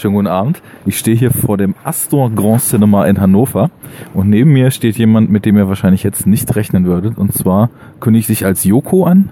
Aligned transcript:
Schönen 0.00 0.14
guten 0.14 0.28
Abend. 0.28 0.62
Ich 0.86 0.98
stehe 0.98 1.14
hier 1.14 1.30
vor 1.30 1.58
dem 1.58 1.74
Astor 1.84 2.30
Grand 2.30 2.62
Cinema 2.62 3.04
in 3.04 3.20
Hannover 3.20 3.70
und 4.14 4.30
neben 4.30 4.50
mir 4.50 4.70
steht 4.70 4.96
jemand, 4.96 5.28
mit 5.28 5.44
dem 5.44 5.58
ihr 5.58 5.68
wahrscheinlich 5.68 6.04
jetzt 6.04 6.26
nicht 6.26 6.56
rechnen 6.56 6.86
würdet. 6.86 7.18
Und 7.18 7.34
zwar 7.34 7.68
kündigt 8.00 8.28
sich 8.28 8.46
als 8.46 8.64
Joko 8.64 9.04
an. 9.04 9.28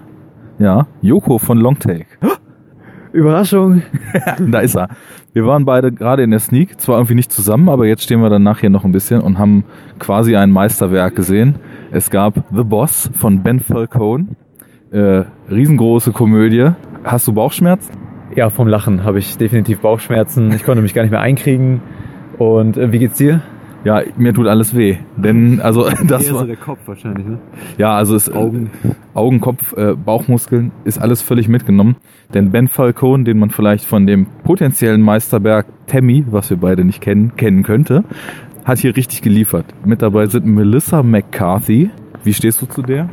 Ja, 0.59 0.85
Joko 1.01 1.39
von 1.39 1.57
Longtake. 1.57 2.05
Überraschung. 3.13 3.81
da 4.51 4.59
ist 4.59 4.75
er. 4.75 4.89
Wir 5.33 5.47
waren 5.47 5.65
beide 5.65 5.91
gerade 5.91 6.21
in 6.21 6.29
der 6.29 6.39
Sneak, 6.39 6.79
zwar 6.79 6.97
irgendwie 6.97 7.15
nicht 7.15 7.31
zusammen, 7.31 7.67
aber 7.67 7.87
jetzt 7.87 8.03
stehen 8.03 8.21
wir 8.21 8.29
dann 8.29 8.43
nachher 8.43 8.69
noch 8.69 8.85
ein 8.85 8.91
bisschen 8.91 9.21
und 9.21 9.39
haben 9.39 9.63
quasi 9.97 10.35
ein 10.35 10.51
Meisterwerk 10.51 11.15
gesehen. 11.15 11.55
Es 11.89 12.11
gab 12.11 12.43
The 12.55 12.63
Boss 12.63 13.09
von 13.17 13.41
Ben 13.41 13.59
Falcone. 13.59 14.27
Äh, 14.91 15.23
riesengroße 15.49 16.11
Komödie. 16.11 16.73
Hast 17.03 17.27
du 17.27 17.33
Bauchschmerzen? 17.33 18.08
Ja, 18.35 18.49
vom 18.49 18.67
Lachen 18.67 19.03
habe 19.03 19.19
ich 19.19 19.37
definitiv 19.37 19.79
Bauchschmerzen. 19.79 20.51
Ich 20.51 20.63
konnte 20.63 20.81
mich 20.81 20.93
gar 20.93 21.01
nicht 21.01 21.11
mehr 21.11 21.21
einkriegen. 21.21 21.81
Und 22.37 22.77
äh, 22.77 22.91
wie 22.91 22.99
geht's 22.99 23.17
dir? 23.17 23.41
Ja, 23.83 24.01
mir 24.17 24.33
tut 24.33 24.47
alles 24.47 24.75
weh. 24.75 24.97
Denn, 25.15 25.61
also, 25.61 25.89
das 26.07 26.25
Eher 26.25 26.33
war. 26.33 26.41
so 26.41 26.47
der 26.47 26.57
Kopf 26.57 26.79
wahrscheinlich, 26.85 27.25
ne? 27.25 27.39
Ja, 27.77 27.95
also 27.95 28.15
es, 28.15 28.31
Augen. 28.31 28.69
Augen, 29.13 29.39
Kopf, 29.39 29.73
äh, 29.77 29.95
Bauchmuskeln 29.95 30.71
ist 30.83 30.99
alles 30.99 31.21
völlig 31.21 31.47
mitgenommen. 31.47 31.95
Denn 32.33 32.51
Ben 32.51 32.67
Falcone, 32.67 33.23
den 33.23 33.39
man 33.39 33.49
vielleicht 33.49 33.85
von 33.85 34.05
dem 34.05 34.27
potenziellen 34.43 35.01
Meisterberg 35.01 35.65
Tammy, 35.87 36.25
was 36.29 36.49
wir 36.49 36.57
beide 36.57 36.83
nicht 36.85 37.01
kennen, 37.01 37.35
kennen 37.35 37.63
könnte, 37.63 38.03
hat 38.65 38.79
hier 38.79 38.95
richtig 38.95 39.21
geliefert. 39.21 39.65
Mit 39.85 40.01
dabei 40.01 40.27
sind 40.27 40.45
Melissa 40.45 41.01
McCarthy. 41.01 41.89
Wie 42.23 42.33
stehst 42.33 42.61
du 42.61 42.65
zu 42.65 42.81
der? 42.81 43.09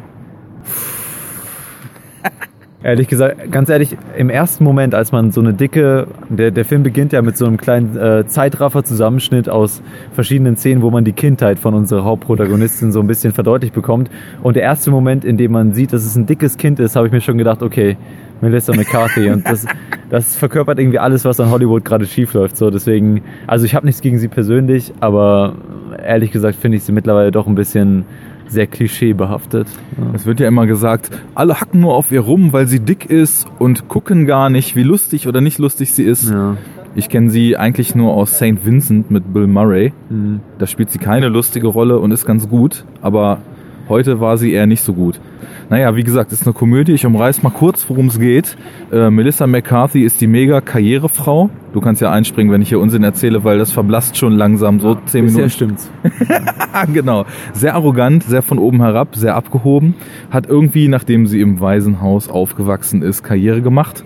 Ehrlich 2.87 3.09
gesagt, 3.09 3.51
ganz 3.51 3.69
ehrlich, 3.69 3.97
im 4.17 4.31
ersten 4.31 4.63
Moment, 4.63 4.95
als 4.95 5.11
man 5.11 5.33
so 5.33 5.41
eine 5.41 5.53
dicke, 5.53 6.07
der, 6.29 6.53
der 6.53 6.65
Film 6.65 6.85
beginnt 6.85 7.13
ja 7.13 7.21
mit 7.21 7.37
so 7.37 7.45
einem 7.45 7.57
kleinen 7.57 7.97
äh, 7.97 8.29
Zeitraffer-Zusammenschnitt 8.29 9.49
aus 9.49 9.83
verschiedenen 10.13 10.57
Szenen, 10.57 10.83
wo 10.83 10.91
man 10.93 11.05
die 11.05 11.13
Kindheit 11.13 11.59
von 11.59 11.75
unserer 11.75 12.05
Hauptprotagonistin 12.05 12.93
so 12.93 13.01
ein 13.01 13.09
bisschen 13.09 13.33
verdeutlicht 13.33 13.75
bekommt. 13.75 14.09
Und 14.41 14.55
der 14.55 14.63
erste 14.63 14.93
Moment, 14.93 15.25
in 15.25 15.37
dem 15.37 15.51
man 15.51 15.75
sieht, 15.75 15.93
dass 15.93 16.05
es 16.05 16.15
ein 16.15 16.27
dickes 16.27 16.59
Kind 16.59 16.79
ist, 16.79 16.95
habe 16.95 17.09
ich 17.09 17.13
mir 17.13 17.21
schon 17.21 17.39
gedacht, 17.39 17.61
okay, 17.61 17.97
Melissa 18.41 18.73
McCarthy. 18.73 19.31
Und 19.31 19.45
das, 19.49 19.67
das 20.09 20.37
verkörpert 20.37 20.79
irgendwie 20.79 21.01
alles, 21.01 21.25
was 21.25 21.41
an 21.41 21.51
Hollywood 21.51 21.85
gerade 21.85 22.07
schief 22.07 22.35
läuft. 22.35 22.57
So, 22.57 22.71
deswegen, 22.71 23.23
also 23.49 23.65
ich 23.65 23.75
habe 23.75 23.85
nichts 23.85 24.01
gegen 24.01 24.21
sie 24.21 24.29
persönlich, 24.29 24.93
aber 25.01 25.57
ehrlich 26.05 26.31
gesagt 26.31 26.55
finde 26.55 26.77
ich 26.77 26.85
sie 26.85 26.93
mittlerweile 26.93 27.33
doch 27.33 27.49
ein 27.49 27.57
bisschen 27.57 28.05
sehr 28.49 28.67
klischeebehaftet. 28.67 29.69
Ja. 29.99 30.13
Es 30.15 30.27
wird 30.27 30.41
ja 30.41 30.49
immer 30.49 30.67
gesagt, 30.67 31.11
alle 31.35 31.61
hacken 31.61 31.81
nur 31.81 31.95
auf 31.95 32.11
ihr 32.13 32.21
rum, 32.21 32.53
weil 32.53 32.67
sie 32.67 32.81
dick 32.81 33.11
ist 33.11 33.47
und 33.59 33.89
gucken 33.89 34.27
gar 34.27 34.51
nicht, 34.51 34.77
wie 34.77 34.83
lustig 34.83 35.29
oder 35.29 35.41
nicht 35.41 35.59
lustig 35.59 35.93
sie 35.93 36.05
ist. 36.05 36.31
Ja. 36.31 36.57
Ich 36.95 37.09
kenne 37.11 37.31
sie 37.31 37.57
eigentlich 37.57 37.95
nur 37.95 38.15
aus 38.15 38.37
St. 38.37 38.65
Vincent 38.65 39.11
mit 39.11 39.33
Bill 39.33 39.47
Murray. 39.47 39.93
Mhm. 40.09 40.41
Da 40.59 40.67
spielt 40.67 40.91
sie 40.91 40.99
keine 40.99 41.29
lustige 41.29 41.67
Rolle 41.67 41.99
und 41.99 42.11
ist 42.11 42.25
ganz 42.25 42.49
gut, 42.49 42.85
aber 43.03 43.41
heute 43.89 44.21
war 44.21 44.37
sie 44.39 44.53
eher 44.53 44.67
nicht 44.67 44.83
so 44.83 44.95
gut. 44.95 45.21
Naja, 45.69 45.97
wie 45.97 46.05
gesagt, 46.05 46.31
ist 46.31 46.47
eine 46.47 46.53
Komödie. 46.53 46.93
Ich 46.93 47.05
umreiß 47.05 47.43
mal 47.43 47.51
kurz, 47.51 47.85
worum 47.89 48.07
es 48.07 48.21
geht. 48.21 48.57
Äh, 48.93 49.11
Melissa 49.11 49.49
McCarthy 49.49 50.05
ist 50.05 50.21
die 50.21 50.29
mega 50.29 50.61
Karrierefrau. 50.61 51.51
Du 51.73 51.81
kannst 51.81 52.01
ja 52.01 52.13
einspringen, 52.13 52.53
wenn 52.53 52.63
ich 52.63 52.69
hier 52.69 52.79
Unsinn 52.79 53.03
erzähle, 53.03 53.43
weil 53.43 53.59
das 53.59 53.73
verblasst 53.73 54.17
schon 54.17 54.33
langsam 54.33 54.79
so 54.79 54.97
zehn 55.07 55.25
Minuten. 55.25 55.51
stimmt's. 55.51 55.91
genau. 56.93 57.25
Sehr 57.53 57.75
arrogant, 57.75 58.23
sehr 58.23 58.43
von 58.43 58.61
oben 58.61 58.81
herab, 58.81 59.17
sehr 59.17 59.35
abgehoben. 59.35 59.95
Hat 60.31 60.47
irgendwie, 60.47 60.87
nachdem 60.87 61.27
sie 61.27 61.41
im 61.41 61.61
Waisenhaus 61.61 62.29
aufgewachsen 62.29 63.03
ist, 63.03 63.25
Karriere 63.25 63.61
gemacht. 63.61 64.05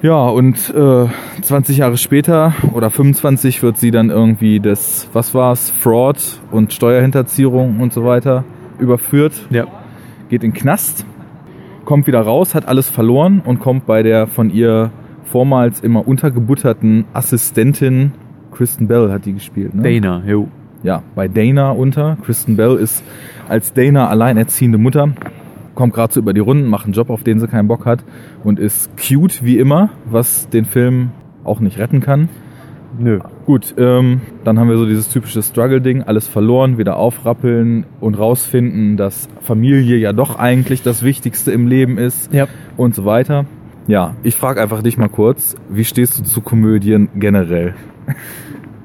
Ja, 0.00 0.28
und 0.28 0.72
äh, 0.72 1.06
20 1.42 1.78
Jahre 1.78 1.96
später 1.96 2.54
oder 2.72 2.88
25 2.88 3.64
wird 3.64 3.78
sie 3.78 3.90
dann 3.90 4.10
irgendwie 4.10 4.60
das, 4.60 5.08
was 5.12 5.34
war's, 5.34 5.70
Fraud 5.70 6.18
und 6.52 6.72
Steuerhinterziehung 6.72 7.80
und 7.80 7.92
so 7.92 8.04
weiter 8.04 8.44
überführt, 8.78 9.46
Ja. 9.50 9.64
geht 10.28 10.44
in 10.44 10.52
den 10.52 10.56
Knast, 10.58 11.04
kommt 11.84 12.06
wieder 12.06 12.20
raus, 12.20 12.54
hat 12.54 12.66
alles 12.68 12.90
verloren 12.90 13.40
und 13.44 13.60
kommt 13.60 13.86
bei 13.86 14.02
der 14.02 14.26
von 14.26 14.50
ihr 14.50 14.90
vormals 15.24 15.80
immer 15.80 16.06
untergebutterten 16.06 17.04
Assistentin, 17.12 18.12
Kristen 18.52 18.88
Bell 18.88 19.10
hat 19.12 19.24
die 19.26 19.34
gespielt, 19.34 19.74
ne? 19.74 19.82
Dana, 19.82 20.22
jo. 20.26 20.48
ja, 20.82 21.02
bei 21.14 21.28
Dana 21.28 21.70
unter. 21.70 22.16
Kristen 22.24 22.56
Bell 22.56 22.76
ist 22.76 23.02
als 23.48 23.72
Dana 23.72 24.08
alleinerziehende 24.08 24.78
Mutter, 24.78 25.10
kommt 25.74 25.94
gerade 25.94 26.12
so 26.12 26.20
über 26.20 26.32
die 26.32 26.40
Runden, 26.40 26.66
macht 26.68 26.84
einen 26.86 26.94
Job, 26.94 27.10
auf 27.10 27.22
den 27.22 27.38
sie 27.40 27.46
keinen 27.46 27.68
Bock 27.68 27.86
hat 27.86 28.04
und 28.42 28.58
ist 28.58 28.90
cute 28.96 29.44
wie 29.44 29.58
immer, 29.58 29.90
was 30.06 30.48
den 30.48 30.64
Film 30.64 31.10
auch 31.44 31.60
nicht 31.60 31.78
retten 31.78 32.00
kann. 32.00 32.28
Nö. 32.98 33.20
Gut, 33.48 33.74
ähm, 33.78 34.20
dann 34.44 34.58
haben 34.58 34.68
wir 34.68 34.76
so 34.76 34.84
dieses 34.84 35.08
typische 35.08 35.42
Struggle-Ding, 35.42 36.02
alles 36.02 36.28
verloren, 36.28 36.76
wieder 36.76 36.98
aufrappeln 36.98 37.86
und 37.98 38.18
rausfinden, 38.18 38.98
dass 38.98 39.26
Familie 39.40 39.96
ja 39.96 40.12
doch 40.12 40.38
eigentlich 40.38 40.82
das 40.82 41.02
Wichtigste 41.02 41.50
im 41.52 41.66
Leben 41.66 41.96
ist 41.96 42.30
Ja. 42.30 42.46
und 42.76 42.94
so 42.94 43.06
weiter. 43.06 43.46
Ja, 43.86 44.14
ich 44.22 44.36
frage 44.36 44.60
einfach 44.60 44.82
dich 44.82 44.98
mal 44.98 45.08
kurz, 45.08 45.56
wie 45.70 45.86
stehst 45.86 46.18
du 46.18 46.24
zu 46.24 46.42
Komödien 46.42 47.08
generell? 47.14 47.72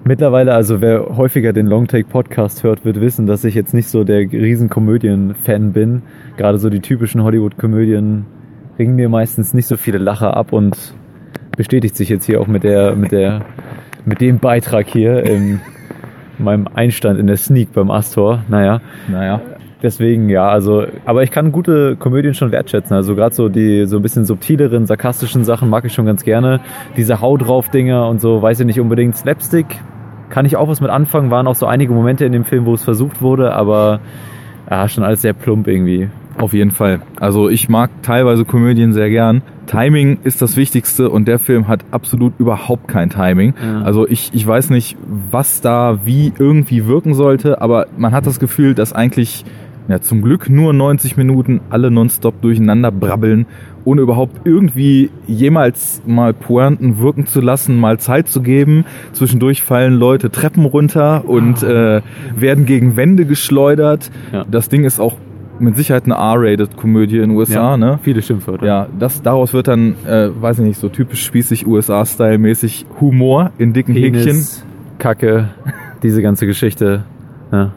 Mittlerweile, 0.05 0.53
also 0.53 0.79
wer 0.79 1.17
häufiger 1.17 1.51
den 1.51 1.67
Longtake 1.67 2.07
Podcast 2.07 2.63
hört, 2.63 2.85
wird 2.85 3.01
wissen, 3.01 3.27
dass 3.27 3.43
ich 3.43 3.55
jetzt 3.55 3.73
nicht 3.73 3.89
so 3.89 4.05
der 4.05 4.19
riesen 4.19 4.69
Komödien-Fan 4.69 5.73
bin. 5.73 6.03
Gerade 6.37 6.57
so 6.57 6.69
die 6.69 6.79
typischen 6.79 7.21
Hollywood-Komödien 7.21 8.23
bringen 8.77 8.95
mir 8.95 9.09
meistens 9.09 9.53
nicht 9.53 9.67
so 9.67 9.75
viele 9.75 9.97
Lacher 9.97 10.37
ab 10.37 10.53
und 10.53 10.93
bestätigt 11.57 11.97
sich 11.97 12.07
jetzt 12.07 12.23
hier 12.23 12.39
auch 12.39 12.47
mit 12.47 12.63
der, 12.63 12.95
mit 12.95 13.11
der, 13.11 13.41
mit 14.05 14.21
dem 14.21 14.39
Beitrag 14.39 14.87
hier 14.87 15.23
in 15.23 15.59
meinem 16.37 16.67
Einstand 16.73 17.19
in 17.19 17.27
der 17.27 17.37
Sneak 17.37 17.73
beim 17.73 17.91
Astor. 17.91 18.43
Naja, 18.47 18.81
Naja, 19.07 19.41
Deswegen, 19.83 20.29
ja, 20.29 20.47
also, 20.47 20.85
aber 21.03 21.23
ich 21.23 21.31
kann 21.31 21.51
gute 21.51 21.97
Komödien 21.97 22.33
schon 22.33 22.53
wertschätzen. 22.53 22.95
Also 22.95 23.15
gerade 23.15 23.35
so 23.35 23.49
die 23.49 23.85
so 23.85 23.97
ein 23.97 24.01
bisschen 24.01 24.23
subtileren, 24.23 24.85
sarkastischen 24.85 25.43
Sachen 25.43 25.69
mag 25.69 25.83
ich 25.83 25.93
schon 25.93 26.05
ganz 26.05 26.23
gerne. 26.23 26.61
Diese 26.95 27.19
Hau 27.19 27.35
drauf 27.35 27.67
Dinger 27.67 28.07
und 28.07 28.21
so, 28.21 28.41
weiß 28.41 28.61
ich 28.61 28.65
nicht 28.65 28.79
unbedingt. 28.79 29.17
Slapstick 29.17 29.65
kann 30.29 30.45
ich 30.45 30.55
auch 30.55 30.69
was 30.69 30.79
mit 30.79 30.89
anfangen. 30.89 31.31
Waren 31.31 31.47
auch 31.47 31.55
so 31.55 31.65
einige 31.65 31.91
Momente 31.91 32.23
in 32.23 32.31
dem 32.31 32.45
Film, 32.45 32.65
wo 32.65 32.73
es 32.73 32.81
versucht 32.81 33.21
wurde, 33.21 33.53
aber 33.53 33.99
ja, 34.71 34.87
schon 34.87 35.03
alles 35.03 35.21
sehr 35.21 35.33
plump 35.33 35.67
irgendwie. 35.67 36.09
Auf 36.37 36.53
jeden 36.53 36.71
Fall. 36.71 37.01
Also 37.19 37.49
ich 37.49 37.69
mag 37.69 37.89
teilweise 38.01 38.45
Komödien 38.45 38.93
sehr 38.93 39.09
gern. 39.09 39.43
Timing 39.67 40.19
ist 40.23 40.41
das 40.41 40.57
Wichtigste 40.57 41.09
und 41.09 41.27
der 41.27 41.39
Film 41.39 41.67
hat 41.67 41.85
absolut 41.91 42.33
überhaupt 42.39 42.87
kein 42.87 43.09
Timing. 43.09 43.53
Ja. 43.61 43.81
Also 43.81 44.07
ich, 44.07 44.31
ich 44.33 44.45
weiß 44.45 44.69
nicht, 44.71 44.97
was 45.31 45.61
da 45.61 45.99
wie 46.05 46.33
irgendwie 46.37 46.85
wirken 46.87 47.13
sollte, 47.13 47.61
aber 47.61 47.87
man 47.97 48.13
hat 48.13 48.25
das 48.25 48.39
Gefühl, 48.39 48.73
dass 48.73 48.93
eigentlich 48.93 49.45
ja, 49.87 49.99
zum 49.99 50.21
Glück 50.21 50.49
nur 50.49 50.73
90 50.73 51.17
Minuten 51.17 51.61
alle 51.69 51.91
nonstop 51.91 52.41
durcheinander 52.41 52.91
brabbeln, 52.91 53.45
ohne 53.83 54.01
überhaupt 54.01 54.47
irgendwie 54.47 55.09
jemals 55.27 56.01
mal 56.05 56.33
Pointen 56.33 56.99
wirken 56.99 57.25
zu 57.25 57.41
lassen, 57.41 57.77
mal 57.77 57.99
Zeit 57.99 58.29
zu 58.29 58.41
geben. 58.41 58.85
Zwischendurch 59.11 59.61
fallen 59.61 59.93
Leute 59.93 60.29
Treppen 60.29 60.65
runter 60.65 61.27
und 61.27 61.63
äh, 61.63 62.01
werden 62.35 62.65
gegen 62.65 62.95
Wände 62.95 63.25
geschleudert. 63.25 64.09
Ja. 64.31 64.45
Das 64.49 64.69
Ding 64.69 64.85
ist 64.85 65.01
auch 65.01 65.17
mit 65.59 65.77
Sicherheit 65.77 66.05
eine 66.05 66.15
R-rated 66.15 66.75
Komödie 66.77 67.17
in 67.17 67.29
den 67.29 67.31
USA, 67.31 67.77
ne? 67.77 67.99
Viele 68.01 68.21
Schimpfwörter. 68.21 68.65
Ja, 68.65 68.87
das 68.97 69.21
daraus 69.21 69.53
wird 69.53 69.67
dann, 69.67 69.95
äh, 70.05 70.29
weiß 70.33 70.59
ich 70.59 70.65
nicht, 70.65 70.79
so 70.79 70.89
typisch 70.89 71.23
spießig 71.23 71.67
USA-Style-mäßig 71.67 72.85
Humor 72.99 73.51
in 73.57 73.73
dicken 73.73 73.93
Häkchen. 73.93 74.23
Penis, 74.23 74.65
Kacke, 74.99 75.49
diese 76.03 76.21
ganze 76.21 76.45
Geschichte. 76.45 77.03
Ja. 77.51 77.71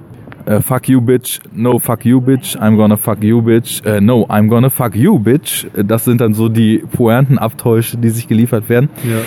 Äh, 0.46 0.60
fuck 0.62 0.88
you, 0.88 1.00
bitch. 1.00 1.40
No, 1.52 1.78
fuck 1.78 2.04
you, 2.04 2.20
bitch. 2.20 2.56
I'm 2.56 2.76
gonna 2.76 2.96
fuck 2.96 3.22
you, 3.22 3.42
bitch. 3.42 3.84
Äh, 3.84 4.00
no, 4.00 4.26
I'm 4.28 4.48
gonna 4.48 4.70
fuck 4.70 4.94
you, 4.94 5.18
bitch. 5.18 5.66
Äh, 5.74 5.84
Das 5.84 6.04
sind 6.04 6.20
dann 6.20 6.34
so 6.34 6.48
die 6.48 6.78
Pointenabtäusche, 6.92 7.96
die 7.98 8.10
sich 8.10 8.28
geliefert 8.28 8.68
werden. 8.68 8.88
Ja. 9.04 9.18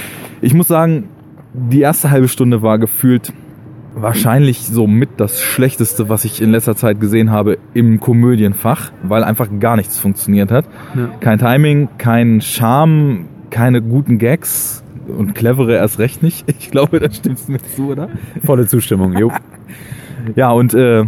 Ich 0.41 0.53
muss 0.53 0.67
sagen, 0.69 1.09
die 1.53 1.81
erste 1.81 2.09
halbe 2.09 2.29
Stunde 2.29 2.61
war 2.61 2.79
gefühlt 2.79 3.33
wahrscheinlich 3.95 4.61
so 4.61 4.87
mit 4.87 5.09
das 5.17 5.41
Schlechteste, 5.41 6.09
was 6.09 6.25
ich 6.25 6.41
in 6.41 6.51
letzter 6.51 6.75
Zeit 6.75 6.99
gesehen 6.99 7.31
habe 7.31 7.57
im 7.73 7.99
Komödienfach, 7.99 8.91
weil 9.03 9.23
einfach 9.23 9.47
gar 9.59 9.75
nichts 9.75 9.99
funktioniert 9.99 10.51
hat. 10.51 10.65
Ja. 10.95 11.09
Kein 11.19 11.39
Timing, 11.39 11.89
kein 11.97 12.41
Charme, 12.41 13.25
keine 13.49 13.81
guten 13.81 14.17
Gags 14.17 14.83
und 15.07 15.33
clevere 15.35 15.75
erst 15.75 15.99
recht 15.99 16.23
nicht. 16.23 16.45
Ich 16.59 16.71
glaube, 16.71 16.99
da 16.99 17.09
stimmst 17.11 17.47
du 17.47 17.53
mir 17.53 17.59
zu, 17.59 17.89
oder? 17.91 18.09
Volle 18.43 18.67
Zustimmung, 18.67 19.17
jo. 19.17 19.31
Ja, 20.35 20.51
und 20.51 20.73
äh, 20.73 21.05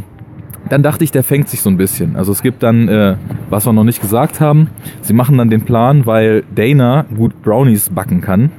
dann 0.70 0.84
dachte 0.84 1.04
ich, 1.04 1.12
der 1.12 1.24
fängt 1.24 1.50
sich 1.50 1.62
so 1.62 1.70
ein 1.70 1.76
bisschen. 1.76 2.16
Also 2.16 2.32
es 2.32 2.42
gibt 2.42 2.64
dann, 2.64 2.88
äh, 2.88 3.18
was 3.50 3.66
wir 3.66 3.74
noch 3.74 3.84
nicht 3.84 4.02
gesagt 4.02 4.40
haben, 4.40 4.70
sie 5.02 5.14
machen 5.14 5.38
dann 5.38 5.50
den 5.50 5.64
Plan, 5.64 6.06
weil 6.06 6.44
Dana 6.56 7.06
gut 7.16 7.42
Brownies 7.42 7.90
backen 7.90 8.22
kann, 8.22 8.52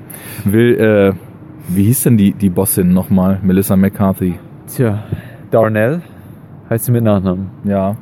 will, 0.45 0.75
äh, 0.79 1.32
wie 1.69 1.85
hieß 1.85 2.03
denn 2.05 2.17
die, 2.17 2.33
die 2.33 2.51
Bossin 2.51 2.93
nochmal? 2.93 3.39
Melissa 3.43 3.77
McCarthy. 3.77 4.35
Tja, 4.69 5.03
Darnell 5.51 6.03
heißt 6.71 6.87
sie 6.87 6.93
mit 6.93 7.05
Nachnamen. 7.05 7.49
Ja. 7.65 7.97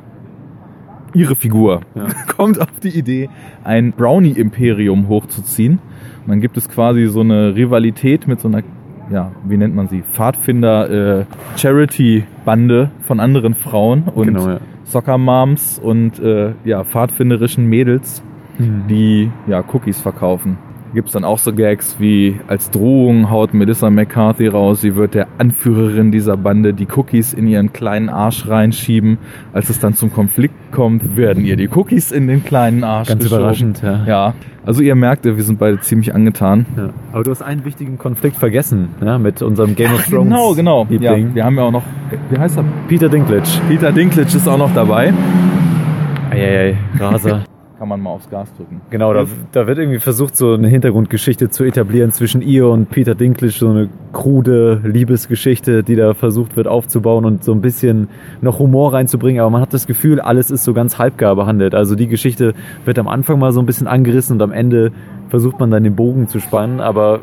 Ihre 1.13 1.35
Figur 1.35 1.81
Ja. 1.95 2.05
kommt 2.37 2.59
auf 2.61 2.67
die 2.81 2.97
Idee, 2.97 3.29
ein 3.63 3.91
Brownie-Imperium 3.91 5.07
hochzuziehen. 5.09 5.73
Und 6.23 6.27
dann 6.29 6.39
gibt 6.41 6.55
es 6.57 6.69
quasi 6.69 7.07
so 7.07 7.19
eine 7.21 7.55
Rivalität 7.55 8.27
mit 8.27 8.39
so 8.39 8.47
einer 8.47 8.61
ja, 9.11 9.31
wie 9.45 9.57
nennt 9.57 9.75
man 9.75 9.89
sie? 9.89 10.03
Pfadfinder, 10.13 11.19
äh, 11.19 11.25
von 13.01 13.19
anderen 13.19 13.55
Frauen 13.55 14.03
und 14.03 14.27
Genau, 14.27 14.47
ja. 14.47 14.59
Soccer-Moms 14.85 15.79
und 15.79 16.17
äh, 16.19 16.53
ja, 16.63 16.85
pfadfinderischen 16.85 17.65
Mädels, 17.67 18.23
Mhm. 18.57 18.83
die 18.89 19.31
ja 19.47 19.63
Cookies 19.73 19.99
verkaufen. 19.99 20.57
Gibt's 20.93 21.13
dann 21.13 21.23
auch 21.23 21.37
so 21.37 21.53
Gags 21.53 21.95
wie 21.99 22.41
als 22.47 22.69
Drohung 22.69 23.29
haut 23.29 23.53
Melissa 23.53 23.89
McCarthy 23.89 24.47
raus, 24.47 24.81
sie 24.81 24.95
wird 24.97 25.13
der 25.13 25.27
Anführerin 25.37 26.11
dieser 26.11 26.35
Bande 26.35 26.73
die 26.73 26.85
Cookies 26.93 27.31
in 27.33 27.47
ihren 27.47 27.71
kleinen 27.71 28.09
Arsch 28.09 28.47
reinschieben. 28.49 29.17
Als 29.53 29.69
es 29.69 29.79
dann 29.79 29.93
zum 29.93 30.11
Konflikt 30.11 30.53
kommt, 30.73 31.15
werden 31.15 31.45
ihr 31.45 31.55
die 31.55 31.69
Cookies 31.69 32.11
in 32.11 32.27
den 32.27 32.43
kleinen 32.43 32.83
Arsch 32.83 33.07
Ganz 33.07 33.23
geschoben. 33.23 33.41
überraschend, 33.41 33.81
ja. 33.81 34.03
Ja, 34.05 34.33
also 34.65 34.81
ihr 34.81 34.95
merkt, 34.95 35.23
wir 35.23 35.41
sind 35.43 35.59
beide 35.59 35.79
ziemlich 35.79 36.13
angetan. 36.13 36.65
Ja. 36.75 36.89
Aber 37.13 37.23
du 37.23 37.31
hast 37.31 37.41
einen 37.41 37.63
wichtigen 37.63 37.97
Konflikt 37.97 38.35
vergessen, 38.35 38.89
ja, 39.01 39.17
mit 39.17 39.41
unserem 39.41 39.75
Game 39.75 39.93
of 39.93 40.03
Ach, 40.05 40.09
Thrones. 40.09 40.29
genau, 40.29 40.53
genau. 40.55 40.87
Ja, 40.89 41.15
wir 41.33 41.45
haben 41.45 41.55
ja 41.55 41.63
auch 41.63 41.71
noch, 41.71 41.83
wie 42.29 42.37
heißt 42.37 42.57
er? 42.57 42.65
Peter 42.89 43.07
Dinklage. 43.07 43.43
Peter 43.69 43.93
Dinklage 43.93 44.27
ist 44.35 44.47
auch 44.47 44.57
noch 44.57 44.73
dabei. 44.73 45.13
Eieiei, 46.31 46.75
Raser. 46.99 47.43
Kann 47.81 47.89
man 47.89 47.99
mal 47.99 48.11
aufs 48.11 48.29
Gas 48.29 48.47
drücken. 48.57 48.79
Genau, 48.91 49.11
da, 49.11 49.25
da 49.53 49.65
wird 49.65 49.79
irgendwie 49.79 49.97
versucht, 49.97 50.37
so 50.37 50.53
eine 50.53 50.67
Hintergrundgeschichte 50.67 51.49
zu 51.49 51.63
etablieren 51.63 52.11
zwischen 52.11 52.43
ihr 52.43 52.67
und 52.67 52.91
Peter 52.91 53.15
Dinklage, 53.15 53.51
so 53.53 53.69
eine 53.69 53.89
krude 54.13 54.79
Liebesgeschichte, 54.83 55.81
die 55.81 55.95
da 55.95 56.13
versucht 56.13 56.55
wird 56.55 56.67
aufzubauen 56.67 57.25
und 57.25 57.43
so 57.43 57.51
ein 57.53 57.61
bisschen 57.61 58.07
noch 58.41 58.59
Humor 58.59 58.93
reinzubringen, 58.93 59.41
aber 59.41 59.49
man 59.49 59.61
hat 59.61 59.73
das 59.73 59.87
Gefühl, 59.87 60.19
alles 60.19 60.51
ist 60.51 60.63
so 60.63 60.75
ganz 60.75 60.99
halbgar 60.99 61.35
behandelt. 61.35 61.73
Also 61.73 61.95
die 61.95 62.05
Geschichte 62.07 62.53
wird 62.85 62.99
am 62.99 63.07
Anfang 63.07 63.39
mal 63.39 63.51
so 63.51 63.59
ein 63.59 63.65
bisschen 63.65 63.87
angerissen 63.87 64.35
und 64.35 64.43
am 64.43 64.51
Ende 64.51 64.91
versucht 65.29 65.59
man 65.59 65.71
dann 65.71 65.83
den 65.83 65.95
Bogen 65.95 66.27
zu 66.27 66.39
spannen, 66.39 66.81
aber 66.81 67.21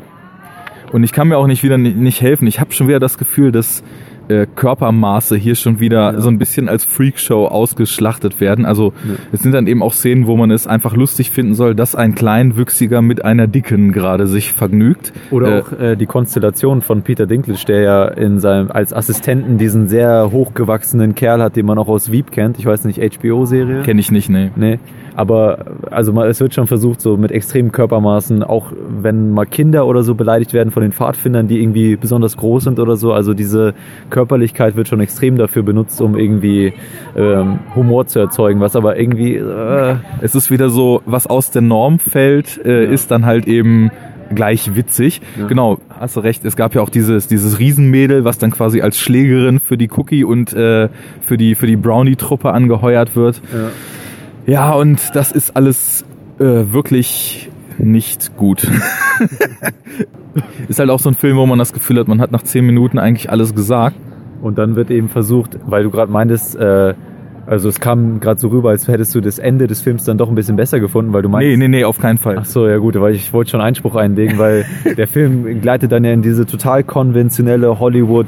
Und 0.91 1.03
ich 1.05 1.13
kann 1.13 1.29
mir 1.29 1.37
auch 1.37 1.47
nicht 1.47 1.63
wieder 1.63 1.77
ni- 1.77 1.93
nicht 1.93 2.19
helfen. 2.21 2.47
Ich 2.47 2.59
habe 2.59 2.73
schon 2.73 2.89
wieder 2.89 2.99
das 2.99 3.17
Gefühl, 3.17 3.53
dass 3.53 3.81
äh, 4.29 4.47
Körpermaße 4.55 5.35
hier 5.35 5.55
schon 5.55 5.79
wieder 5.79 6.21
so 6.21 6.29
ein 6.29 6.37
bisschen 6.37 6.69
als 6.69 6.85
Freakshow 6.85 7.47
ausgeschlachtet 7.47 8.39
werden. 8.39 8.65
Also 8.65 8.93
es 9.31 9.41
sind 9.41 9.53
dann 9.53 9.67
eben 9.67 9.81
auch 9.83 9.93
Szenen, 9.93 10.27
wo 10.27 10.37
man 10.37 10.51
es 10.51 10.67
einfach 10.67 10.95
lustig 10.95 11.31
finden 11.31 11.55
soll, 11.55 11.75
dass 11.75 11.95
ein 11.95 12.15
Kleinwüchsiger 12.15 13.01
mit 13.01 13.25
einer 13.25 13.47
Dicken 13.47 13.91
gerade 13.91 14.27
sich 14.27 14.53
vergnügt. 14.53 15.13
Oder 15.31 15.49
Äh, 15.49 15.61
auch 15.61 15.79
äh, 15.79 15.95
die 15.95 16.05
Konstellation 16.05 16.81
von 16.81 17.01
Peter 17.01 17.25
Dinklage, 17.25 17.65
der 17.67 17.81
ja 17.81 18.05
in 18.07 18.39
seinem, 18.39 18.71
als 18.71 18.93
Assistenten 18.93 19.57
diesen 19.57 19.89
sehr 19.89 20.31
hochgewachsenen 20.31 21.15
Kerl 21.15 21.41
hat, 21.41 21.55
den 21.55 21.65
man 21.65 21.77
auch 21.77 21.87
aus 21.87 22.11
Veep 22.11 22.31
kennt. 22.31 22.59
Ich 22.59 22.65
weiß 22.65 22.85
nicht, 22.85 22.99
HBO-Serie? 22.99 23.81
Kenne 23.83 23.99
ich 23.99 24.11
nicht, 24.11 24.29
nee. 24.29 24.51
Nee, 24.55 24.79
aber 25.15 25.65
also 25.91 26.13
mal, 26.13 26.29
es 26.29 26.39
wird 26.39 26.53
schon 26.53 26.67
versucht, 26.67 27.01
so 27.01 27.17
mit 27.17 27.31
extremen 27.31 27.73
Körpermaßen, 27.73 28.41
auch 28.41 28.71
wenn 29.01 29.31
mal 29.31 29.45
Kinder 29.45 29.85
oder 29.85 30.03
so 30.03 30.15
beleidigt 30.15 30.53
werden 30.53 30.71
von 30.71 30.81
den 30.81 30.93
Pfadfindern, 30.93 31.47
die 31.47 31.61
irgendwie 31.61 31.97
besonders 31.97 32.37
groß 32.37 32.63
sind 32.63 32.79
oder 32.79 32.95
so. 32.95 33.11
Also 33.11 33.33
diese 33.33 33.73
Körperlichkeit 34.19 34.75
wird 34.75 34.89
schon 34.89 34.99
extrem 34.99 35.37
dafür 35.37 35.63
benutzt, 35.63 36.01
um 36.01 36.17
irgendwie 36.17 36.73
ähm, 37.15 37.59
Humor 37.73 38.05
zu 38.07 38.19
erzeugen, 38.19 38.59
was 38.59 38.75
aber 38.75 38.99
irgendwie 38.99 39.35
äh, 39.35 39.95
Es 40.21 40.35
ist 40.35 40.51
wieder 40.51 40.69
so, 40.69 41.01
was 41.05 41.25
aus 41.25 41.51
der 41.51 41.61
Norm 41.61 41.99
fällt, 41.99 42.59
äh, 42.65 42.83
Ja. 42.83 42.91
ist 42.91 43.11
dann 43.11 43.25
halt 43.25 43.47
eben 43.47 43.91
gleich 44.35 44.75
witzig. 44.75 45.21
Ja. 45.39 45.47
Genau, 45.47 45.77
hast 45.97 46.17
du 46.17 46.19
recht. 46.19 46.43
Es 46.43 46.57
gab 46.57 46.75
ja 46.75 46.81
auch 46.81 46.89
dieses, 46.89 47.27
dieses 47.27 47.59
Riesenmädel, 47.59 48.25
was 48.25 48.37
dann 48.37 48.51
quasi 48.51 48.81
als 48.81 48.97
Schlägerin 48.99 49.61
für 49.61 49.77
die 49.77 49.89
Cookie 49.95 50.25
und 50.25 50.51
äh, 50.51 50.89
für 51.25 51.37
die, 51.37 51.55
für 51.55 51.65
die 51.65 51.77
Brownie-Truppe 51.77 52.51
angeheuert 52.51 53.15
wird. 53.15 53.41
Ja, 54.45 54.73
und 54.73 54.99
das 55.13 55.31
ist 55.31 55.55
alles 55.55 56.03
äh, 56.39 56.43
wirklich 56.43 57.48
nicht 57.79 58.35
gut. 58.37 58.67
ist 60.67 60.79
halt 60.79 60.89
auch 60.89 60.99
so 60.99 61.09
ein 61.09 61.15
Film, 61.15 61.37
wo 61.37 61.45
man 61.45 61.59
das 61.59 61.73
Gefühl 61.73 61.99
hat, 61.99 62.07
man 62.07 62.21
hat 62.21 62.31
nach 62.31 62.43
zehn 62.43 62.65
Minuten 62.65 62.99
eigentlich 62.99 63.29
alles 63.29 63.55
gesagt. 63.55 63.95
und 64.41 64.57
dann 64.57 64.75
wird 64.75 64.89
eben 64.91 65.09
versucht, 65.09 65.57
weil 65.65 65.83
du 65.83 65.89
gerade 65.91 66.11
meintest, 66.11 66.55
äh, 66.55 66.93
also 67.45 67.67
es 67.67 67.79
kam 67.79 68.19
gerade 68.19 68.39
so 68.39 68.49
rüber, 68.49 68.69
als 68.69 68.87
hättest 68.87 69.15
du 69.15 69.21
das 69.21 69.39
Ende 69.39 69.65
des 69.67 69.81
Films 69.81 70.03
dann 70.03 70.17
doch 70.17 70.29
ein 70.29 70.35
bisschen 70.35 70.55
besser 70.55 70.79
gefunden, 70.79 71.13
weil 71.13 71.23
du 71.23 71.29
meinst, 71.29 71.47
Nee, 71.49 71.57
nee, 71.57 71.67
nee, 71.67 71.83
auf 71.83 71.97
keinen 71.97 72.19
Fall. 72.19 72.37
Ach 72.39 72.45
so, 72.45 72.67
ja 72.67 72.77
gut, 72.77 72.99
weil 73.01 73.15
ich 73.15 73.33
wollte 73.33 73.51
schon 73.51 73.61
Einspruch 73.61 73.95
einlegen, 73.95 74.37
weil 74.37 74.65
der 74.97 75.07
Film 75.07 75.59
gleitet 75.61 75.91
dann 75.91 76.03
ja 76.03 76.11
in 76.13 76.21
diese 76.21 76.45
total 76.45 76.83
konventionelle 76.83 77.79
Hollywood 77.79 78.27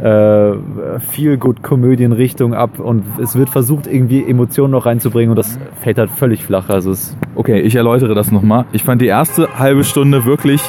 äh, 0.00 0.52
feel 1.00 1.36
good 1.38 1.62
Komödienrichtung 1.62 2.54
ab 2.54 2.78
und 2.78 3.04
es 3.20 3.36
wird 3.36 3.50
versucht 3.50 3.86
irgendwie 3.86 4.24
Emotionen 4.24 4.72
noch 4.72 4.86
reinzubringen 4.86 5.30
und 5.30 5.36
das 5.36 5.58
fällt 5.80 5.98
halt 5.98 6.10
völlig 6.10 6.44
flach. 6.44 6.68
Also 6.70 6.92
es 6.92 7.16
Okay, 7.34 7.60
ich 7.60 7.74
erläutere 7.74 8.14
das 8.14 8.30
nochmal. 8.30 8.66
Ich 8.72 8.82
fand 8.82 9.00
die 9.00 9.06
erste 9.06 9.58
halbe 9.58 9.84
Stunde 9.84 10.26
wirklich, 10.26 10.60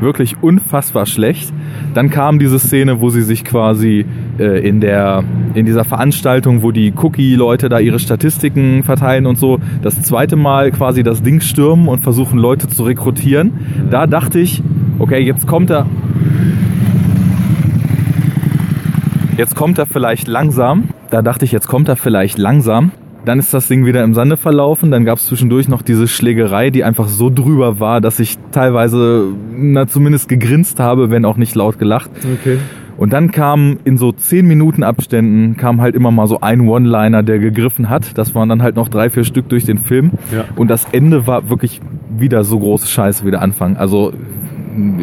wirklich 0.00 0.42
unfassbar 0.42 1.04
schlecht. 1.04 1.52
Dann 1.92 2.08
kam 2.08 2.38
diese 2.38 2.58
Szene, 2.58 3.00
wo 3.02 3.10
sie 3.10 3.22
sich 3.22 3.44
quasi 3.44 4.06
äh, 4.38 4.66
in 4.66 4.80
der 4.80 5.22
in 5.52 5.66
dieser 5.66 5.84
Veranstaltung, 5.84 6.62
wo 6.62 6.70
die 6.72 6.94
Cookie-Leute 6.96 7.68
da 7.68 7.78
ihre 7.78 7.98
Statistiken 7.98 8.82
verteilen 8.84 9.26
und 9.26 9.38
so, 9.38 9.60
das 9.82 10.00
zweite 10.02 10.34
Mal 10.34 10.72
quasi 10.72 11.02
das 11.02 11.22
Ding 11.22 11.40
stürmen 11.40 11.86
und 11.86 12.02
versuchen 12.02 12.38
Leute 12.38 12.66
zu 12.66 12.84
rekrutieren. 12.84 13.52
Da 13.90 14.06
dachte 14.06 14.40
ich, 14.40 14.62
okay, 14.98 15.20
jetzt 15.20 15.46
kommt 15.46 15.70
er. 15.70 15.86
Jetzt 19.36 19.54
kommt 19.54 19.78
er 19.78 19.86
vielleicht 19.86 20.26
langsam. 20.26 20.88
Da 21.10 21.20
dachte 21.20 21.44
ich, 21.44 21.52
jetzt 21.52 21.68
kommt 21.68 21.88
er 21.88 21.96
vielleicht 21.96 22.38
langsam. 22.38 22.92
Dann 23.24 23.38
ist 23.38 23.54
das 23.54 23.68
Ding 23.68 23.86
wieder 23.86 24.04
im 24.04 24.14
Sande 24.14 24.36
verlaufen. 24.36 24.90
Dann 24.90 25.04
gab 25.04 25.18
es 25.18 25.26
zwischendurch 25.26 25.68
noch 25.68 25.82
diese 25.82 26.08
Schlägerei, 26.08 26.70
die 26.70 26.84
einfach 26.84 27.08
so 27.08 27.30
drüber 27.30 27.80
war, 27.80 28.00
dass 28.00 28.20
ich 28.20 28.38
teilweise 28.52 29.28
na, 29.56 29.86
zumindest 29.86 30.28
gegrinst 30.28 30.80
habe, 30.80 31.10
wenn 31.10 31.24
auch 31.24 31.36
nicht 31.36 31.54
laut 31.54 31.78
gelacht. 31.78 32.10
okay. 32.40 32.58
Und 32.96 33.12
dann 33.12 33.32
kam 33.32 33.78
in 33.84 33.98
so 33.98 34.12
10 34.12 34.46
Minuten 34.46 34.82
Abständen 34.82 35.56
kam 35.56 35.80
halt 35.80 35.94
immer 35.96 36.10
mal 36.10 36.28
so 36.28 36.40
ein 36.40 36.60
One-Liner, 36.60 37.22
der 37.22 37.38
gegriffen 37.38 37.90
hat. 37.90 38.16
Das 38.16 38.34
waren 38.34 38.48
dann 38.48 38.62
halt 38.62 38.76
noch 38.76 38.88
drei, 38.88 39.10
vier 39.10 39.24
Stück 39.24 39.48
durch 39.48 39.64
den 39.64 39.78
Film. 39.78 40.12
Ja. 40.32 40.44
Und 40.56 40.68
das 40.68 40.86
Ende 40.92 41.26
war 41.26 41.50
wirklich 41.50 41.80
wieder 42.16 42.44
so 42.44 42.58
große 42.58 42.86
Scheiße 42.86 43.24
wie 43.26 43.32
der 43.32 43.42
Anfang. 43.42 43.76
Also 43.76 44.12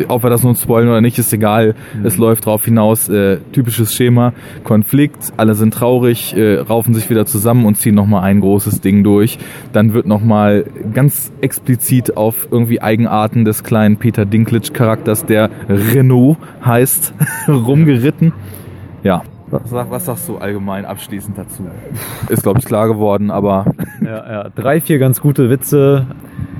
ob 0.07 0.23
wir 0.23 0.29
das 0.29 0.43
nun 0.43 0.55
spoilen 0.55 0.89
oder 0.89 1.01
nicht, 1.01 1.17
ist 1.17 1.31
egal. 1.33 1.75
Es 2.03 2.17
läuft 2.17 2.45
drauf 2.45 2.65
hinaus. 2.65 3.09
Äh, 3.09 3.37
typisches 3.51 3.93
Schema. 3.93 4.33
Konflikt, 4.63 5.33
alle 5.37 5.55
sind 5.55 5.73
traurig, 5.73 6.35
äh, 6.35 6.59
raufen 6.59 6.93
sich 6.93 7.09
wieder 7.09 7.25
zusammen 7.25 7.65
und 7.65 7.75
ziehen 7.75 7.95
nochmal 7.95 8.23
ein 8.23 8.41
großes 8.41 8.81
Ding 8.81 9.03
durch. 9.03 9.37
Dann 9.73 9.93
wird 9.93 10.05
nochmal 10.05 10.65
ganz 10.93 11.31
explizit 11.41 12.17
auf 12.17 12.47
irgendwie 12.51 12.81
Eigenarten 12.81 13.45
des 13.45 13.63
kleinen 13.63 13.97
Peter 13.97 14.25
Dinklage 14.25 14.71
Charakters, 14.73 15.25
der 15.25 15.49
Renault 15.69 16.37
heißt, 16.65 17.13
rumgeritten. 17.47 18.33
Ja. 19.03 19.23
Was, 19.49 19.71
was 19.73 20.05
sagst 20.05 20.29
du 20.29 20.37
allgemein 20.37 20.85
abschließend 20.85 21.37
dazu? 21.37 21.67
Ist, 22.29 22.43
glaube 22.43 22.59
ich, 22.59 22.65
klar 22.65 22.87
geworden, 22.87 23.31
aber 23.31 23.65
Ja, 24.01 24.31
ja. 24.31 24.49
Drei, 24.55 24.79
vier 24.79 24.97
ganz 24.97 25.19
gute 25.19 25.49
Witze. 25.49 26.07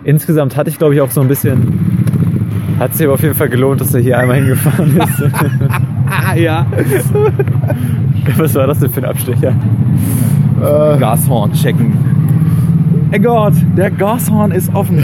Insgesamt 0.04 0.58
hatte 0.58 0.70
ich, 0.70 0.78
glaube 0.78 0.96
ich, 0.96 1.02
auch 1.02 1.12
so 1.12 1.22
ein 1.22 1.30
bisschen. 1.30 2.01
Hat 2.82 2.96
sich 2.96 3.06
aber 3.06 3.14
auf 3.14 3.22
jeden 3.22 3.36
Fall 3.36 3.48
gelohnt, 3.48 3.80
dass 3.80 3.94
er 3.94 4.02
hier 4.02 4.18
einmal 4.18 4.38
hingefahren 4.38 4.98
ist. 4.98 5.24
ah, 6.10 6.34
ja. 6.36 6.66
Was 8.38 8.56
war 8.56 8.66
das 8.66 8.80
denn 8.80 8.90
für 8.90 9.02
ein 9.02 9.06
Abstecher? 9.06 9.54
Gashorn 11.00 11.54
checken. 11.54 11.94
Ey 13.12 13.20
Gott, 13.20 13.54
der 13.78 13.92
Gashorn 13.92 14.52
ist 14.52 14.74
offen. 14.74 15.04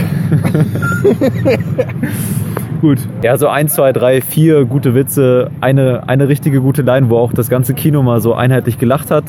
Gut. 2.80 2.98
Ja, 3.22 3.36
so 3.36 3.46
ein, 3.46 3.68
zwei, 3.68 3.92
drei, 3.92 4.22
vier 4.22 4.64
gute 4.64 4.96
Witze, 4.96 5.52
eine, 5.60 6.08
eine 6.08 6.26
richtige 6.26 6.60
gute 6.60 6.82
Line, 6.82 7.10
wo 7.10 7.18
auch 7.18 7.32
das 7.32 7.48
ganze 7.48 7.74
Kino 7.74 8.02
mal 8.02 8.20
so 8.20 8.34
einheitlich 8.34 8.80
gelacht 8.80 9.12
hat. 9.12 9.24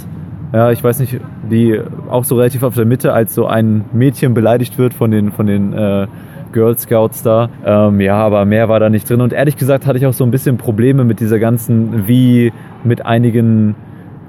Ja, 0.54 0.72
ich 0.72 0.84
weiß 0.84 1.02
nicht, 1.02 1.20
die 1.52 1.80
auch 2.10 2.24
so 2.24 2.36
relativ 2.36 2.64
auf 2.64 2.74
der 2.74 2.86
Mitte, 2.86 3.14
als 3.14 3.36
so 3.36 3.46
ein 3.46 3.86
Mädchen 3.94 4.34
beleidigt 4.34 4.80
wird 4.80 4.96
von 4.96 5.12
den, 5.12 5.32
von 5.32 5.46
den 5.46 5.74
äh, 5.74 6.08
Girl 6.52 6.78
Scouts 6.78 7.24
da. 7.24 7.50
Ähm, 7.66 8.00
ja, 8.00 8.16
aber 8.16 8.46
mehr 8.46 8.70
war 8.70 8.80
da 8.80 8.90
nicht 8.90 9.10
drin. 9.10 9.22
Und 9.22 9.34
ehrlich 9.34 9.58
gesagt 9.58 9.86
hatte 9.86 9.98
ich 9.98 10.06
auch 10.06 10.14
so 10.14 10.24
ein 10.24 10.32
bisschen 10.32 10.58
Probleme 10.58 11.04
mit 11.04 11.20
dieser 11.20 11.40
ganzen, 11.40 12.08
wie 12.08 12.52
mit 12.84 13.06
einigen 13.06 13.76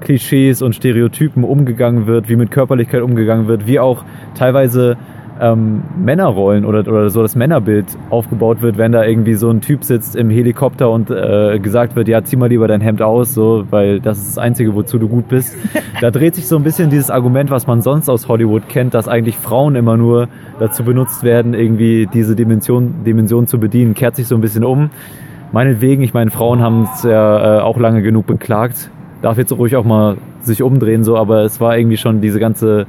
Klischees 0.01 0.61
und 0.61 0.75
Stereotypen 0.75 1.43
umgegangen 1.43 2.07
wird, 2.07 2.27
wie 2.27 2.35
mit 2.35 2.51
Körperlichkeit 2.51 3.01
umgegangen 3.01 3.47
wird, 3.47 3.67
wie 3.67 3.79
auch 3.79 4.03
teilweise 4.35 4.97
ähm, 5.41 5.81
Männerrollen 5.97 6.65
oder, 6.65 6.87
oder 6.87 7.09
so 7.09 7.23
das 7.23 7.35
Männerbild 7.35 7.85
aufgebaut 8.11 8.61
wird, 8.61 8.77
wenn 8.77 8.91
da 8.91 9.03
irgendwie 9.03 9.33
so 9.33 9.49
ein 9.49 9.59
Typ 9.59 9.83
sitzt 9.83 10.15
im 10.15 10.29
Helikopter 10.29 10.91
und 10.91 11.09
äh, 11.09 11.59
gesagt 11.59 11.95
wird, 11.95 12.07
ja, 12.07 12.23
zieh 12.23 12.35
mal 12.35 12.47
lieber 12.47 12.67
dein 12.67 12.79
Hemd 12.79 13.01
aus, 13.01 13.33
so, 13.33 13.65
weil 13.71 13.99
das 13.99 14.19
ist 14.19 14.37
das 14.37 14.37
Einzige, 14.37 14.75
wozu 14.75 14.99
du 14.99 15.09
gut 15.09 15.27
bist. 15.27 15.57
Da 15.99 16.11
dreht 16.11 16.35
sich 16.35 16.47
so 16.47 16.55
ein 16.55 16.63
bisschen 16.63 16.91
dieses 16.91 17.09
Argument, 17.09 17.49
was 17.49 17.65
man 17.65 17.81
sonst 17.81 18.07
aus 18.07 18.27
Hollywood 18.27 18.69
kennt, 18.69 18.93
dass 18.93 19.07
eigentlich 19.07 19.35
Frauen 19.37 19.75
immer 19.75 19.97
nur 19.97 20.27
dazu 20.59 20.83
benutzt 20.83 21.23
werden, 21.23 21.55
irgendwie 21.55 22.07
diese 22.13 22.35
Dimension, 22.35 23.03
Dimension 23.03 23.47
zu 23.47 23.59
bedienen, 23.59 23.95
kehrt 23.95 24.15
sich 24.15 24.27
so 24.27 24.35
ein 24.35 24.41
bisschen 24.41 24.63
um. 24.63 24.91
Meinetwegen, 25.51 26.03
ich 26.03 26.13
meine, 26.13 26.29
Frauen 26.29 26.61
haben 26.61 26.87
es 26.93 27.03
ja 27.03 27.57
äh, 27.57 27.61
auch 27.61 27.77
lange 27.77 28.03
genug 28.03 28.27
beklagt. 28.27 28.91
Darf 29.23 29.37
jetzt 29.37 29.51
ruhig 29.51 29.75
auch 29.75 29.83
mal 29.83 30.17
sich 30.41 30.61
umdrehen, 30.61 31.03
so, 31.03 31.17
aber 31.17 31.43
es 31.43 31.59
war 31.59 31.77
irgendwie 31.77 31.97
schon 31.97 32.21
diese 32.21 32.39
ganze 32.39 32.85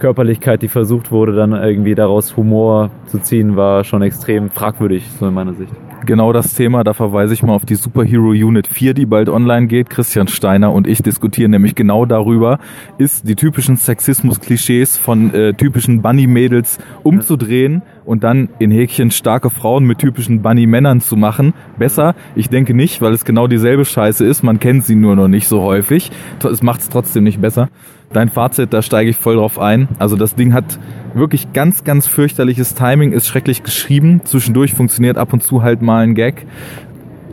Körperlichkeit, 0.00 0.62
die 0.62 0.68
versucht 0.68 1.12
wurde, 1.12 1.32
dann 1.34 1.52
irgendwie 1.52 1.94
daraus 1.94 2.36
Humor 2.36 2.90
zu 3.06 3.18
ziehen, 3.18 3.54
war 3.54 3.84
schon 3.84 4.02
extrem 4.02 4.50
fragwürdig, 4.50 5.04
so 5.18 5.28
in 5.28 5.34
meiner 5.34 5.52
Sicht. 5.52 5.72
genau 6.06 6.32
das 6.32 6.54
Thema. 6.54 6.82
Da 6.82 6.94
verweise 6.94 7.34
ich 7.34 7.42
mal 7.42 7.52
auf 7.52 7.66
die 7.66 7.74
Superhero 7.74 8.30
Unit 8.30 8.66
4, 8.66 8.94
die 8.94 9.04
bald 9.06 9.28
online 9.28 9.66
geht. 9.66 9.90
Christian 9.90 10.26
Steiner 10.26 10.72
und 10.72 10.86
ich 10.86 11.02
diskutieren 11.02 11.50
nämlich 11.50 11.74
genau 11.74 12.06
darüber, 12.06 12.58
ist 12.96 13.28
die 13.28 13.36
typischen 13.36 13.76
Sexismus-Klischees 13.76 14.96
von 14.96 15.34
äh, 15.34 15.52
typischen 15.52 16.00
Bunny-Mädels 16.00 16.78
umzudrehen 17.02 17.82
und 18.06 18.24
dann 18.24 18.48
in 18.58 18.70
Häkchen 18.70 19.10
starke 19.10 19.50
Frauen 19.50 19.84
mit 19.84 19.98
typischen 19.98 20.40
Bunny-Männern 20.40 21.02
zu 21.02 21.16
machen. 21.16 21.52
Besser? 21.78 22.14
Ich 22.34 22.48
denke 22.48 22.72
nicht, 22.72 23.02
weil 23.02 23.12
es 23.12 23.26
genau 23.26 23.46
dieselbe 23.46 23.84
Scheiße 23.84 24.24
ist. 24.24 24.42
Man 24.42 24.58
kennt 24.58 24.84
sie 24.84 24.94
nur 24.94 25.14
noch 25.14 25.28
nicht 25.28 25.46
so 25.46 25.60
häufig. 25.60 26.10
Es 26.42 26.62
macht 26.62 26.80
es 26.80 26.88
trotzdem 26.88 27.24
nicht 27.24 27.40
besser. 27.40 27.68
Dein 28.12 28.28
Fazit, 28.28 28.72
da 28.72 28.82
steige 28.82 29.10
ich 29.10 29.16
voll 29.16 29.36
drauf 29.36 29.60
ein. 29.60 29.86
Also 30.00 30.16
das 30.16 30.34
Ding 30.34 30.52
hat 30.52 30.80
wirklich 31.14 31.52
ganz, 31.52 31.84
ganz 31.84 32.08
fürchterliches 32.08 32.74
Timing, 32.74 33.12
ist 33.12 33.28
schrecklich 33.28 33.62
geschrieben. 33.62 34.22
Zwischendurch 34.24 34.74
funktioniert 34.74 35.16
ab 35.16 35.32
und 35.32 35.44
zu 35.44 35.62
halt 35.62 35.80
mal 35.80 36.02
ein 36.02 36.16
Gag. 36.16 36.44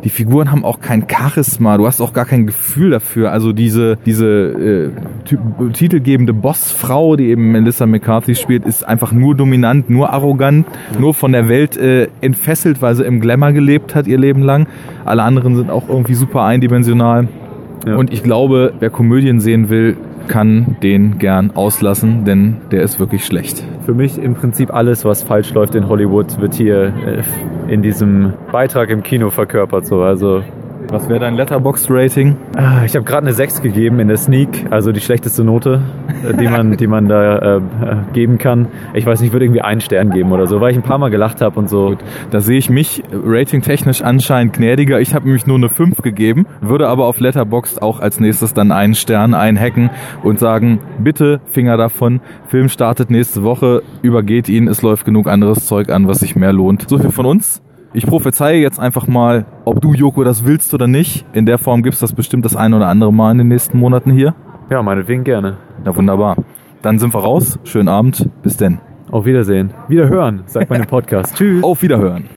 Die 0.04 0.10
Figuren 0.10 0.52
haben 0.52 0.64
auch 0.64 0.80
kein 0.80 1.08
Charisma, 1.10 1.78
du 1.78 1.88
hast 1.88 2.00
auch 2.00 2.14
gar 2.14 2.26
kein 2.26 2.46
Gefühl 2.46 2.92
dafür. 2.92 3.32
Also 3.32 3.54
diese, 3.54 3.98
diese 4.06 4.28
äh, 4.28 5.72
titelgebende 5.74 6.34
Bossfrau, 6.34 7.16
die 7.16 7.30
eben 7.30 7.52
Melissa 7.52 7.88
McCarthy 7.88 8.36
spielt, 8.36 8.64
ist 8.64 8.88
einfach 8.88 9.12
nur 9.12 9.34
dominant, 9.36 9.90
nur 9.90 10.12
arrogant, 10.12 10.68
nur 11.00 11.16
von 11.16 11.32
der 11.32 11.50
Welt 11.50 11.76
äh, 11.76 12.10
entfesselt, 12.22 12.84
weil 12.84 12.94
sie 12.94 13.04
im 13.04 13.20
Glamour 13.20 13.54
gelebt 13.54 13.96
hat 13.96 14.06
ihr 14.06 14.20
Leben 14.20 14.44
lang. 14.44 14.68
Alle 15.06 15.24
anderen 15.24 15.56
sind 15.56 15.72
auch 15.72 15.90
irgendwie 15.90 16.14
super 16.14 16.44
eindimensional. 16.44 17.28
Ja. 17.88 17.96
Und 17.96 18.14
ich 18.14 18.22
glaube, 18.22 18.74
wer 18.80 18.92
Komödien 18.92 19.40
sehen 19.40 19.70
will, 19.70 19.98
kann 20.28 20.78
den 20.84 21.18
gern 21.18 21.52
auslassen, 21.56 22.26
denn 22.26 22.58
der 22.72 22.84
ist 22.84 23.00
wirklich 23.00 23.26
schlecht. 23.26 23.64
Für 23.86 23.94
mich 23.94 24.18
im 24.18 24.36
Prinzip 24.36 24.74
alles, 24.74 25.06
was 25.06 25.24
falsch 25.24 25.54
läuft 25.54 25.76
in 25.76 25.88
Hollywood, 25.88 26.40
wird 26.40 26.54
hier 26.54 26.94
äh, 27.06 27.72
in 27.72 27.82
diesem 27.82 28.34
Beitrag 28.52 28.90
im 28.90 29.04
Kino 29.04 29.30
verkörpert. 29.30 29.86
So. 29.86 30.02
Also 30.02 30.44
was 30.90 31.10
wäre 31.10 31.20
dein 31.20 31.36
Letterbox-Rating? 31.36 32.36
Ah, 32.56 32.84
ich 32.86 32.96
habe 32.96 33.04
gerade 33.04 33.28
eine 33.28 33.34
6 33.34 33.62
gegeben 33.62 34.00
in 34.00 34.08
der 34.08 34.18
Sneak, 34.18 34.68
also 34.70 34.92
die 34.92 35.02
schlechteste 35.02 35.44
Note, 35.44 35.82
äh, 36.24 36.36
die 36.36 36.48
man, 36.48 36.78
die 36.78 36.88
man 36.88 37.08
da 37.08 37.58
äh, 37.58 37.62
geben 38.14 38.38
kann. 38.38 38.68
Ich 38.94 39.06
weiß 39.06 39.20
nicht, 39.20 39.28
ich 39.28 39.34
würde 39.34 39.46
irgendwie 39.46 39.62
einen 39.62 39.82
Stern 39.82 40.12
geben 40.12 40.32
oder 40.32 40.48
so, 40.48 40.62
weil 40.62 40.72
ich 40.72 40.78
ein 40.78 40.84
paar 40.84 40.98
Mal 40.98 41.10
gelacht 41.10 41.42
habe 41.42 41.60
und 41.60 41.70
so. 41.70 41.90
Gut, 41.90 42.00
da 42.32 42.40
sehe 42.40 42.58
ich 42.58 42.70
mich 42.70 43.04
ratingtechnisch 43.12 44.02
anscheinend 44.02 44.54
gnädiger. 44.54 45.00
Ich 45.02 45.14
habe 45.14 45.26
nämlich 45.26 45.46
nur 45.46 45.58
eine 45.58 45.70
5 45.70 46.02
gegeben, 46.02 46.46
würde 46.62 46.88
aber 46.88 47.06
auf 47.06 47.20
Letterboxd 47.20 47.82
auch 47.82 48.00
als 48.00 48.20
nächstes 48.20 48.54
dann 48.54 48.72
einen 48.72 48.96
Stern 48.96 49.34
einhacken 49.34 49.90
und 50.24 50.40
sagen, 50.40 50.80
bitte 51.00 51.42
Finger 51.52 51.78
davon. 51.78 52.22
Film 52.48 52.70
startet 52.70 53.10
nächste 53.10 53.44
Woche, 53.44 53.84
übergeht 54.02 54.50
ihn, 54.50 54.68
es 54.68 54.82
läuft 54.82 55.06
genug 55.06 55.28
anderes 55.28 55.66
Zeug 55.66 55.90
an, 55.90 56.08
was 56.08 56.20
sich 56.20 56.36
mehr 56.36 56.54
lohnt. 56.54 56.90
So 56.90 56.98
viel 56.98 57.12
von 57.12 57.26
uns. 57.26 57.62
Ich 57.94 58.06
prophezeie 58.06 58.60
jetzt 58.60 58.80
einfach 58.80 59.08
mal, 59.08 59.46
ob 59.66 59.82
du, 59.82 59.94
Joko, 59.94 60.24
das 60.24 60.46
willst 60.46 60.74
oder 60.74 60.88
nicht. 60.88 61.26
In 61.34 61.46
der 61.46 61.58
Form 61.58 61.84
gibt's 61.84 62.00
das 62.00 62.14
bestimmt 62.14 62.46
das 62.46 62.56
ein 62.56 62.74
oder 62.74 62.88
andere 62.88 63.14
Mal 63.14 63.32
in 63.32 63.38
den 63.40 63.48
nächsten 63.48 63.80
Monaten 63.80 64.12
hier. 64.12 64.36
Ja, 64.70 64.84
meinetwegen 64.84 65.24
gerne. 65.24 65.58
Na 65.84 65.96
wunderbar. 65.96 66.36
Dann 66.82 67.00
sind 67.00 67.14
wir 67.14 67.22
raus. 67.22 67.58
Schönen 67.64 67.88
Abend. 67.88 68.30
Bis 68.44 68.58
denn. 68.58 68.80
Auf 69.10 69.26
Wiedersehen. 69.26 69.72
Wiederhören, 69.88 70.44
sagt 70.46 70.70
man 70.70 70.82
im 70.82 70.88
Podcast. 70.88 71.36
Tschüss. 71.36 71.64
Auf 71.64 71.82
Wiederhören. 71.82 72.26